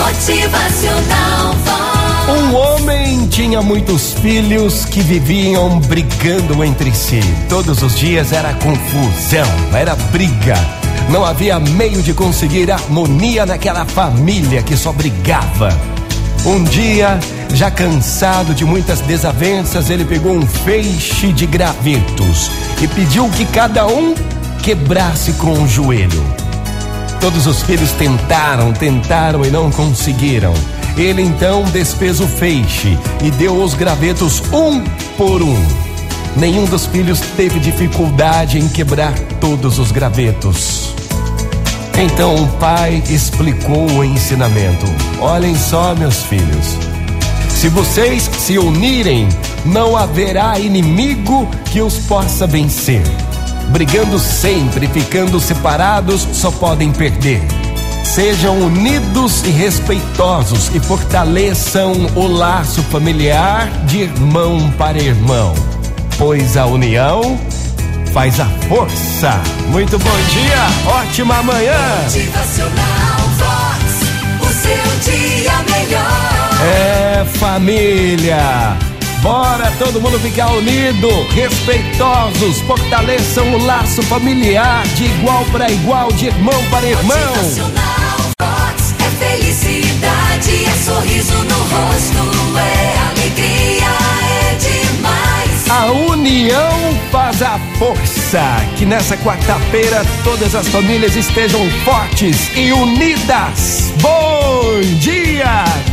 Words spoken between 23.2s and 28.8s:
que cada um quebrasse com o joelho. Todos os filhos tentaram,